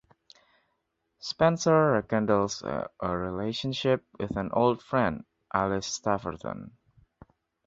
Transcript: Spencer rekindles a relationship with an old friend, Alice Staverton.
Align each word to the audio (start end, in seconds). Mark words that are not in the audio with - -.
Spencer 1.19 1.91
rekindles 1.91 2.63
a 2.63 2.89
relationship 3.15 4.03
with 4.19 4.35
an 4.35 4.49
old 4.51 4.81
friend, 4.81 5.25
Alice 5.53 5.85
Staverton. 5.99 6.71